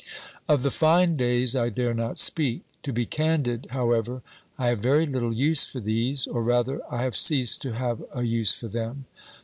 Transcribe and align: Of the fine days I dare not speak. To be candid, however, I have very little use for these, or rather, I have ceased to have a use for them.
Of 0.47 0.63
the 0.63 0.71
fine 0.71 1.15
days 1.15 1.55
I 1.55 1.69
dare 1.69 1.93
not 1.93 2.17
speak. 2.17 2.63
To 2.81 2.91
be 2.91 3.05
candid, 3.05 3.67
however, 3.69 4.23
I 4.57 4.69
have 4.69 4.79
very 4.79 5.05
little 5.05 5.31
use 5.31 5.67
for 5.67 5.79
these, 5.79 6.25
or 6.25 6.41
rather, 6.41 6.81
I 6.91 7.03
have 7.03 7.15
ceased 7.15 7.61
to 7.61 7.73
have 7.75 8.03
a 8.11 8.23
use 8.23 8.51
for 8.55 8.67
them. 8.67 9.05